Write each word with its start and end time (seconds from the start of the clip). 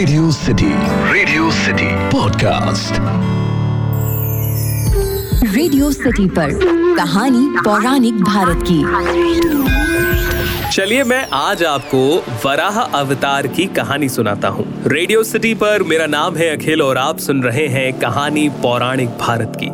Radio 0.00 0.30
city 0.30 0.68
radio 1.12 1.50
city 1.50 1.86
podcast 2.10 2.92
radio 5.54 5.90
city 5.90 6.26
पर 6.26 6.50
कहानी 6.96 7.46
पौराणिक 7.64 8.14
भारत 8.14 8.64
की। 8.70 8.78
चलिए 10.70 11.04
मैं 11.04 11.28
आज 11.32 11.64
आपको 11.64 12.24
वराह 12.44 12.80
अवतार 12.80 13.46
की 13.46 13.66
कहानी 13.66 14.08
सुनाता 14.08 14.48
हूँ। 14.48 14.66
रेडियो 14.86 15.22
सिटी 15.22 15.54
पर 15.54 15.82
मेरा 15.82 16.06
नाम 16.06 16.36
है 16.36 16.56
अखिल 16.56 16.82
और 16.82 16.98
आप 16.98 17.18
सुन 17.18 17.42
रहे 17.42 17.66
हैं 17.66 17.92
कहानी 17.98 18.48
पौराणिक 18.48 19.08
भारत 19.08 19.52
की। 19.56 19.70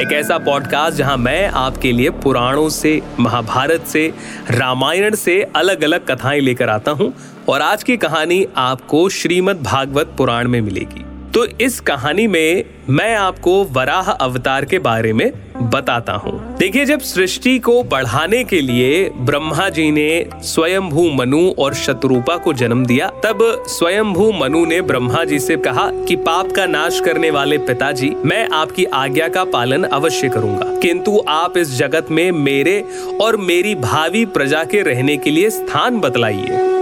एक 0.00 0.12
ऐसा 0.12 0.38
पॉडकास्ट 0.38 0.96
जहाँ 0.98 1.16
मैं 1.16 1.48
आपके 1.48 1.92
लिए 1.92 2.10
पुराणों 2.10 2.68
से, 2.68 3.02
महाभारत 3.20 3.84
से, 3.86 4.14
रामायण 4.50 5.14
से 5.14 5.42
अलग 5.42 5.84
अलग 5.84 6.06
कथाएँ 6.06 6.40
लेकर 6.40 6.68
आता 6.68 6.90
हूँ 6.90 7.14
और 7.48 7.62
आज 7.62 7.82
की 7.82 7.96
कहानी 7.96 8.46
आपको 8.56 9.08
श्रीमद् 9.08 9.62
भागवत 9.62 10.14
पुराण 10.18 10.48
में 10.48 10.60
मिलेगी। 10.60 11.15
तो 11.36 11.46
इस 11.60 11.80
कहानी 11.80 12.26
में 12.26 12.64
मैं 12.88 13.16
आपको 13.16 13.64
वराह 13.64 14.10
अवतार 14.10 14.64
के 14.64 14.78
बारे 14.78 15.12
में 15.12 15.32
बताता 15.56 16.12
हूँ। 16.12 16.56
देखिए, 16.56 16.84
जब 16.84 17.00
सृष्टि 17.00 17.58
को 17.58 17.82
बढ़ाने 17.82 18.44
के 18.44 18.60
लिए 18.60 19.10
ब्रह्मा 19.16 19.68
जी 19.68 19.90
ने 19.90 20.26
स्वयंभू 20.34 21.10
मनु 21.10 21.50
और 21.58 21.74
शत्रुपा 21.74 22.36
को 22.36 22.52
जन्म 22.52 22.86
दिया, 22.86 23.08
तब 23.08 23.64
स्वयंभू 23.66 24.32
मनु 24.32 24.66
ने 24.66 24.80
ब्रह्मा 24.80 25.24
जी 25.24 25.38
से 25.38 25.56
कहा 25.56 25.90
कि 25.90 26.16
पाप 26.16 26.52
का 26.52 26.66
नाश 26.66 27.00
करने 27.00 27.30
वाले 27.30 27.58
पिताजी, 27.58 28.12
मैं 28.24 28.48
आपकी 28.48 28.84
आज्ञा 28.84 29.28
का 29.28 29.44
पालन 29.44 29.82
अवश्य 29.82 30.28
करूँगा। 30.28 30.78
किंतु 30.78 31.24
आप 31.28 31.56
इस 31.56 31.78
जगत 31.78 32.06
में 32.10 32.32
मेरे 32.32 32.84
और 33.20 33.36
मेरी 33.36 33.74
भावी 33.74 34.24
प्रजा 34.24 34.64
के 34.64 34.82
रहने 34.82 35.16
के 35.16 35.30
लिए 35.30 35.50
स्थान 35.50 36.00
बतलाइए। 36.00 36.75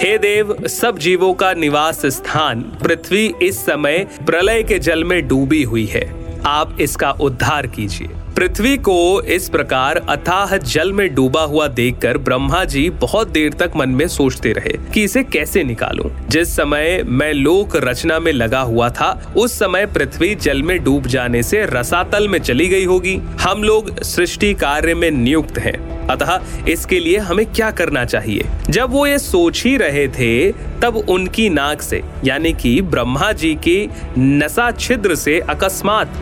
हे 0.00 0.18
देव, 0.18 0.66
सब 0.66 0.98
जीवों 0.98 1.34
का 1.34 1.52
निवास 1.52 2.06
स्थान 2.06 2.60
पृथ्वी 2.60 3.34
इस 3.42 3.58
समय 3.66 3.98
प्रलय 4.26 4.62
के 4.62 4.78
जल 4.78 5.04
में 5.04 5.28
डूबी 5.28 5.62
हुई 5.62 5.84
है। 5.86 6.04
आप 6.46 6.76
इसका 6.80 7.10
उद्धार 7.10 7.66
कीजिए। 7.66 8.08
पृथ्वी 8.36 8.76
को 8.76 9.22
इस 9.22 9.48
प्रकार 9.48 9.96
अथाह 9.96 10.56
जल 10.56 10.92
में 10.92 11.14
डूबा 11.14 11.42
हुआ 11.42 11.66
देखकर 11.66 12.18
ब्रह्मा 12.18 12.64
जी 12.64 12.90
बहुत 12.90 13.28
देर 13.28 13.52
तक 13.52 13.72
मन 13.76 13.88
में 13.88 14.08
सोचते 14.08 14.52
रहे 14.52 14.92
कि 14.94 15.04
इसे 15.04 15.22
कैसे 15.22 15.64
निकालूं। 15.64 16.28
जिस 16.28 16.56
समय 16.56 17.02
मैं 17.06 17.32
लोक 17.32 17.76
रचना 17.76 18.18
में 18.18 18.32
लगा 18.32 18.60
हुआ 18.60 18.88
था, 18.88 19.34
उस 19.36 19.58
समय 19.58 19.86
पृथ्वी 19.86 20.34
जल 20.34 20.62
में 20.62 20.84
डूब 20.84 21.06
जाने 21.06 21.42
से 21.42 21.66
रसातल 21.66 22.28
में 22.28 22.38
चली 22.38 22.68
गई 22.68 22.84
होगी। 22.84 23.20
हम 23.40 23.62
लोग 23.62 24.02
सृष्टि 24.02 24.54
कार्य 24.54 24.94
में 24.94 25.10
नियुक्त 25.10 25.58
हैं। 25.58 26.06
अतः 26.08 26.40
इसके 26.68 27.00
लिए 27.00 27.18
हमें 27.18 27.46
क्या 27.46 27.70
करना 27.70 28.04
चाहिए? 28.04 28.44
जब 28.70 28.90
वो 28.90 29.06
ये 29.06 29.18
सोच 29.18 29.64
ही 29.64 29.76
रहे 29.76 30.08
थे, 30.08 30.52
तब 30.52 31.06
उनकी 31.08 31.48
नाक 31.50 31.82
से, 31.82 32.02
यानी 32.24 32.52
कि 32.52 32.82
ब्रह्मा 32.82 33.32
जी 33.32 33.54
की 33.54 33.90
नसा 34.18 34.70
छिद्र 34.70 35.14
से 35.14 35.40
अकस्मात 35.40 36.12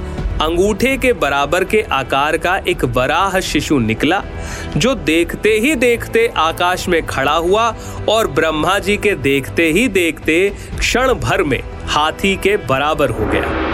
अंगूठे 0.41 0.97
के 0.97 1.13
बराबर 1.13 1.65
के 1.65 1.81
आकार 1.83 2.37
का 2.37 2.57
एक 2.69 2.85
वराह 2.87 3.39
शिशु 3.41 3.79
निकला, 3.79 4.23
जो 4.77 4.95
देखते 4.95 5.51
ही 5.53 5.75
देखते 5.75 6.27
आकाश 6.37 6.87
में 6.89 7.01
खड़ा 7.07 7.33
हुआ 7.33 7.65
और 8.09 8.27
ब्रह्मा 8.31 8.79
जी 8.79 8.97
के 8.97 9.15
देखते 9.15 9.67
ही 9.71 9.87
देखते 9.89 10.37
क्षण 10.79 11.13
भर 11.15 11.43
में 11.43 11.61
हाथी 11.87 12.35
के 12.37 12.57
बराबर 12.57 13.11
हो 13.11 13.27
गया। 13.27 13.67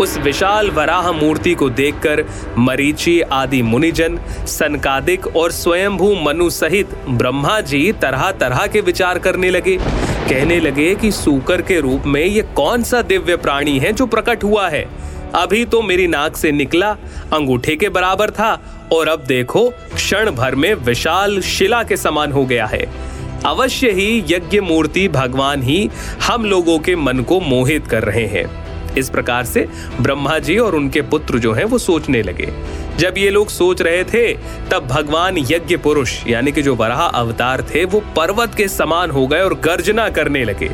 उस 0.00 0.16
विशाल 0.18 0.70
वराह 0.70 1.10
मूर्ति 1.12 1.54
को 1.54 1.68
देखकर 1.70 2.24
मरीचि 2.58 3.20
आदि 3.22 3.62
मुनिजन, 3.62 4.18
सनकादिक 4.46 5.26
और 5.36 5.52
स्वयंभू 5.52 6.14
मनु 6.22 6.50
सहित 6.50 6.94
ब्रह्मा 7.08 7.60
जी 7.60 7.92
तरह 7.92 8.30
तरह 8.30 8.66
के 8.66 8.80
विचार 8.80 9.18
करने 9.18 9.50
लगे। 9.50 9.78
कहने 9.78 10.60
लगे 10.60 10.94
कि 10.94 11.12
सूकर 11.12 11.62
के 11.62 11.80
रूप 11.80 12.06
में 12.06 12.24
ये 12.24 12.42
कौन 12.56 12.82
सा 12.82 13.02
दिव्य 13.02 13.36
प्राणी 13.36 13.78
है 13.78 13.92
जो 13.92 14.06
प्रकट 14.06 14.44
हुआ 14.44 14.68
है? 14.68 14.84
अभी 15.34 15.64
तो 15.64 15.82
मेरी 15.82 16.06
नाक 16.06 16.36
से 16.36 16.52
निकला, 16.52 16.90
अंगूठे 17.32 17.76
के 17.76 17.88
बराबर 17.88 18.30
था, 18.30 18.60
और 18.92 19.08
अब 19.08 19.24
देखो, 19.24 19.68
क्षण 19.94 20.30
भर 20.30 20.54
में 20.54 20.74
विशाल 20.74 21.40
शिला 21.40 21.82
के 21.82 21.96
समान 21.96 22.32
हो 22.32 22.44
गया 22.44 22.66
है। 22.66 22.86
अवश्य 23.46 23.90
ही 23.90 24.24
यज्ञ 24.28 24.60
मूर्ति 24.60 25.08
भगवान 25.08 25.62
ही 25.62 25.90
हम 26.22 26.44
लोगों 26.44 26.78
के 26.78 26.96
मन 26.96 27.18
को 27.18 27.40
मोहित 27.40 27.86
कर 27.86 28.02
रहे 28.02 28.26
हैं। 28.26 28.66
इस 28.94 29.10
प्रकार 29.10 29.44
से 29.44 29.68
ब्रह्मा 30.00 30.38
जी 30.38 30.58
और 30.58 30.74
उनके 30.74 31.00
पुत्र 31.02 31.38
जो 31.38 31.52
हैं, 31.52 31.64
वो 31.64 31.78
सोचने 31.78 32.22
लगे। 32.22 32.52
जब 32.98 33.14
ये 33.18 33.30
लोग 33.30 33.48
सोच 33.48 33.82
रहे 33.82 34.04
थे, 34.04 34.34
तब 34.70 34.88
भगवान 34.90 35.38
यज्ञ 35.38 35.76
पुरुष, 35.76 36.26
यानी 36.26 36.52
कि 36.52 36.62
जो 36.62 36.74
वराह 36.74 37.02
अवतार 37.02 37.62
थे, 37.62 37.84
वो 37.84 38.00
पर्वत 38.00 38.54
के 38.54 38.68
समान 38.68 39.10
हो 39.10 39.26
गए 39.26 39.40
और 39.40 39.54
गर्जना 39.54 40.08
करने 40.08 40.44
लगे। 40.44 40.70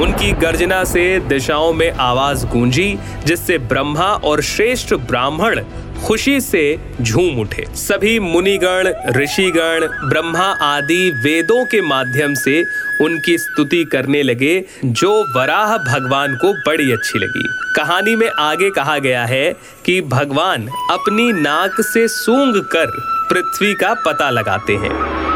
उनकी 0.00 0.32
गर्जना 0.32 0.84
से 0.84 1.20
दिशाओं 1.20 1.72
में 1.72 1.90
आवाज़ 1.90 2.46
गूंजी, 2.46 2.98
जिससे 3.26 3.58
ब्रह्मा 3.58 4.08
और 4.24 4.42
श्रेष्ठ 4.42 4.94
ब्राह्मण 4.94 5.60
खुशी 6.06 6.40
से 6.40 6.78
झूम 7.02 7.38
उठे। 7.38 7.66
सभी 7.74 8.18
मुनिगण, 8.18 8.88
ऋषिगण, 9.16 10.08
ब्रह्मा 10.08 10.46
आदि 10.62 11.10
वेदों 11.10 11.64
के 11.64 11.80
माध्यम 11.80 12.34
से 12.34 12.62
उनकी 13.04 13.38
स्तुति 13.38 13.84
करने 13.84 14.22
लगे, 14.22 14.64
जो 14.84 15.24
वराह 15.36 15.76
भगवान 15.78 16.36
को 16.36 16.52
बड़ी 16.52 16.92
अच्छी 16.92 17.18
लगी। 17.18 17.48
कहानी 17.76 18.16
में 18.16 18.28
आगे 18.38 18.70
कहा 18.70 18.98
गया 18.98 19.24
है 19.24 19.52
कि 19.84 20.00
भगवान 20.00 20.68
अपनी 20.90 21.32
नाक 21.32 21.80
से 21.80 22.08
सूंघ 22.08 22.56
कर 22.56 22.86
पृथ्वी 23.32 23.74
का 23.74 23.94
पता 23.94 24.30
लगाते 24.30 24.72
हैं। 24.72 25.29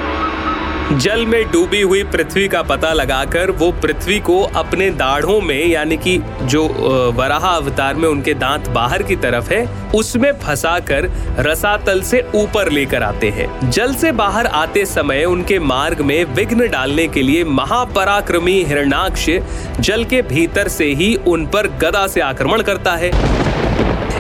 जल 0.85 1.25
में 1.27 1.45
डूबी 1.51 1.81
हुई 1.81 2.03
पृथ्वी 2.05 2.47
का 2.49 2.61
पता 2.63 2.93
लगाकर 2.93 3.51
वो 3.51 3.71
पृथ्वी 3.73 4.19
को 4.21 4.41
अपने 4.57 4.89
दाढ़ों 4.91 5.41
में, 5.41 5.67
यानी 5.67 5.97
कि 5.97 6.17
जो 6.43 6.65
वराह 7.17 7.47
अवतार 7.47 7.95
में 7.95 8.09
उनके 8.09 8.35
दांत 8.35 8.69
बाहर 8.69 9.03
की 9.03 9.17
तरफ़ 9.17 9.53
है, 9.53 9.65
उसमें 9.95 10.31
फंसाकर 10.33 11.11
रसातल 11.39 12.03
से 12.03 12.21
ऊपर 12.35 12.71
लेकर 12.71 13.03
आते 13.03 13.31
हैं। 13.31 13.71
जल 13.71 13.95
से 13.95 14.13
बाहर 14.13 14.47
आते 14.47 14.85
समय 14.87 15.25
उनके 15.25 15.59
मार्ग 15.59 16.01
में 16.01 16.25
विघ्न 16.35 16.69
डालने 16.71 17.09
के 17.09 17.23
लिए 17.23 17.45
महापराक्रमी 17.45 18.63
हिरणाक्ष 18.65 19.29
जल 19.81 20.05
के 20.05 20.23
भीतर 20.25 20.69
से 20.69 20.93
ही 20.93 21.15
उन 21.17 21.47
पर 21.47 21.67
गदा 21.79 22.07
से 22.07 22.21
आक्रमण 22.21 22.63
करता 22.63 22.95
है। 22.95 23.11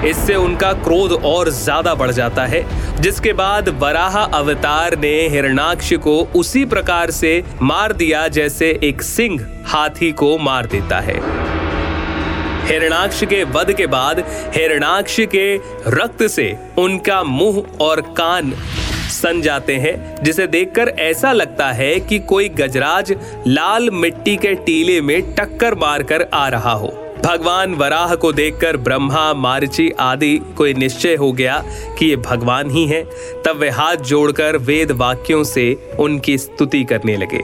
इससे 0.06 0.34
उनका 0.36 0.72
क्रोध 0.74 1.12
और 1.24 1.48
ज़्यादा 1.50 1.94
बढ़ 1.94 2.10
जाता 2.10 2.44
है, 2.46 2.64
जिसके 3.00 3.32
बाद 3.32 3.68
वराह 3.78 4.18
अवतार 4.18 4.98
ने 4.98 5.16
हिरणाक्ष 5.28 5.92
को 6.02 6.16
उसी 6.36 6.64
प्रकार 6.64 7.10
से 7.10 7.42
मार 7.62 7.92
दिया 7.92 8.26
जैसे 8.28 8.70
एक 8.84 9.02
सिंह 9.02 9.40
हाथी 9.66 10.10
को 10.12 10.36
मार 10.38 10.66
देता 10.66 11.00
है। 11.00 11.18
हिरणाक्ष 12.66 13.24
के 13.24 13.42
वध 13.44 13.72
के 13.72 13.86
बाद 13.86 14.24
हिरणाक्ष 14.54 15.16
के 15.34 15.54
रक्त 15.90 16.22
से 16.26 16.46
उनका 16.78 17.22
मुँह 17.24 17.62
और 17.80 18.00
कान 18.16 18.52
सन 19.12 19.40
जाते 19.42 19.76
हैं, 19.76 20.22
जिसे 20.24 20.46
देखकर 20.46 20.88
ऐसा 20.88 21.32
लगता 21.32 21.70
है 21.72 21.98
कि 22.00 22.18
कोई 22.18 22.48
गजराज 22.50 23.14
लाल 23.46 23.90
मिट्टी 23.92 24.36
के 24.36 24.54
टीले 24.56 25.00
में 25.00 25.34
टक्कर 25.34 25.74
मारकर 25.74 26.28
आ 26.34 26.48
रहा 26.48 26.72
हो। 26.72 27.03
भगवान 27.24 27.74
वराह 27.74 28.14
को 28.14 28.32
देखकर 28.32 28.76
ब्रह्मा, 28.76 29.34
मारिची 29.34 29.90
आदि 29.90 30.36
को 30.56 30.66
निश्चय 30.78 31.14
हो 31.14 31.32
गया 31.32 31.64
कि 31.98 32.06
ये 32.06 32.16
भगवान 32.16 32.70
ही 32.70 32.86
हैं, 32.86 33.04
तब 33.42 33.56
वे 33.56 33.70
हाथ 33.70 33.96
जोड़कर 33.96 34.56
वेद 34.56 34.92
वाक्यों 34.92 35.44
से 35.44 35.96
उनकी 36.00 36.38
स्तुति 36.38 36.84
करने 36.84 37.16
लगे। 37.16 37.42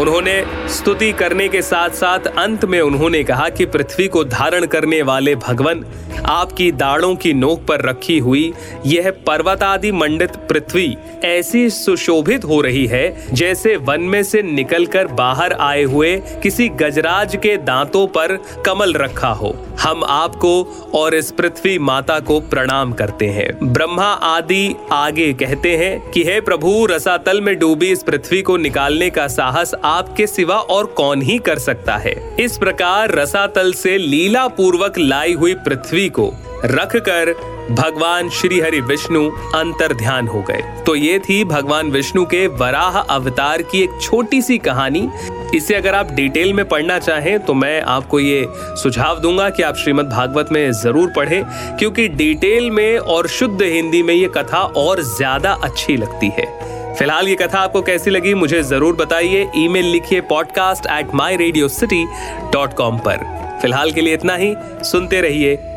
उन्होंने 0.00 0.44
स्तुति 0.68 1.12
करने 1.12 1.48
के 1.48 1.62
साथ 1.62 1.90
साथ 1.90 2.26
अंत 2.38 2.64
में 2.64 2.80
उन्होंने 2.80 3.24
कहा 3.24 3.48
कि 3.48 3.66
पृथ्वी 3.66 4.08
को 4.08 4.24
धारण 4.24 4.66
करने 4.66 5.02
वाले 5.02 5.34
भगवान 5.36 5.84
आपकी 6.26 6.70
दाढ़ों 6.72 7.14
की 7.16 7.32
नोक 7.32 7.64
पर 7.66 7.80
रखी 7.80 8.18
हुई 8.18 8.52
यह 8.86 9.10
पर्वतादि 9.26 9.92
मंडित 9.92 10.36
पृथ्वी 10.48 10.96
ऐसी 11.24 11.68
सुशोभित 11.70 12.44
हो 12.44 12.60
रही 12.60 12.86
है 12.86 13.34
जैसे 13.34 13.76
वन 13.76 14.00
में 14.02 14.22
से 14.22 14.42
निकलकर 14.42 15.06
बाहर 15.06 15.52
आए 15.52 15.82
हुए 15.82 16.16
किसी 16.42 16.68
गजराज 16.68 17.36
के 17.36 17.56
दांतों 17.56 18.06
पर 18.06 18.36
कमल 18.66 18.92
रखा 18.92 19.28
हो। 19.28 19.54
हम 19.80 20.04
आपको 20.04 20.62
और 20.94 21.14
इस 21.14 21.30
पृथ्वी 21.30 21.78
माता 21.78 22.18
को 22.20 22.40
प्रणाम 22.40 22.92
करते 22.92 23.26
हैं। 23.26 23.72
ब्रह्मा 23.72 24.06
आदि 24.06 24.74
आगे 24.92 25.32
कहते 25.32 25.76
हैं 25.76 26.10
कि 26.10 26.22
हे 26.24 26.40
प्रभु, 26.40 26.86
रसातल 26.86 27.40
में 27.40 27.58
डूबी 27.58 27.90
इस 27.92 28.02
पृथ्वी 28.02 28.42
को 28.42 28.56
निकालने 28.56 29.10
का 29.10 29.26
साहस 29.28 29.74
आपके 29.84 30.26
सिवा 30.26 30.56
और 30.56 30.86
कौन 30.86 31.22
ही 31.22 31.38
कर 31.38 31.58
सकता 31.58 31.96
है। 31.96 32.14
इस 32.40 32.58
प्रकार 32.58 33.14
रसातल 33.14 33.72
से 33.72 33.96
लीला 33.98 34.46
पूर्वक 34.48 34.98
लाई 34.98 35.32
हुई 35.32 35.54
पृथ्वी 35.54 36.01
को 36.08 36.32
रखकर 36.64 37.34
भगवान 37.70 38.28
श्री 38.30 38.58
हरि 38.60 38.80
विष्णु 38.80 39.28
अंतर 39.54 39.92
ध्यान 39.94 40.28
हो 40.28 40.40
गए। 40.42 40.62
तो 40.86 40.94
ये 40.94 41.18
थी 41.18 41.42
भगवान 41.44 41.90
विष्णु 41.90 42.24
के 42.24 42.46
वराह 42.46 42.98
अवतार 42.98 43.62
की 43.62 43.82
एक 43.82 43.98
छोटी 44.02 44.40
सी 44.42 44.58
कहानी। 44.58 45.08
इसे 45.54 45.74
अगर 45.74 45.94
आप 45.94 46.10
डिटेल 46.12 46.52
में 46.52 46.64
पढ़ना 46.68 46.98
चाहें 46.98 47.38
तो 47.38 47.54
मैं 47.54 47.80
आपको 47.82 48.20
ये 48.20 48.46
सुझाव 48.82 49.20
दूँगा 49.20 49.48
कि 49.50 49.62
आप 49.62 49.76
श्रीमद् 49.76 50.10
भागवत 50.10 50.52
में 50.52 50.70
ज़रूर 50.72 51.12
पढ़ें, 51.16 51.42
क्योंकि 51.78 52.08
डिटेल 52.08 52.70
में 52.70 52.98
और 52.98 53.28
शुद्ध 53.28 53.62
हिंदी 53.62 54.02
में 54.02 54.14
ये 54.14 54.28
कथा 54.28 54.62
और 54.76 55.02
ज़्यादा 55.06 55.52
अच्छी 55.64 55.96
लगती 55.96 56.32
है। 56.38 56.46
फ़िलहाल 56.94 57.28
ये 57.28 57.34
कथा 57.34 57.58
आपको 57.58 57.82
कैसी 57.82 58.10
लगी, 58.10 58.34
मुझे 58.34 58.62
ज़रूर 58.62 58.96
बताइए। 58.96 59.50
ईमेल 59.56 59.86
लिखिए 59.86 60.20
podcast 60.20 60.86
at 60.90 61.14
my 61.14 61.36
radio 61.36 61.68
city 61.70 62.04
dot 62.52 62.74
com 62.74 62.98
पर। 62.98 63.30
फ़िलहाल 63.62 63.92
के 63.92 64.00
लिए 64.00 64.14
इतना 64.14 64.34
ही, 64.36 64.54
सुनते 64.82 65.20
रहिए 65.20 65.58